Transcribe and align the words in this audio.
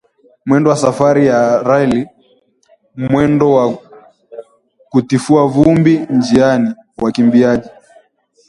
mwendo 0.45 0.67
wa 0.69 0.75
Safari 0.83 1.25
rally! 1.67 2.07
Mwendo 3.09 3.51
wa 3.53 3.77
kutifua 4.91 5.47
vumbi 5.47 5.99
njiani! 6.09 6.73
Wakimbiaji 6.97 7.69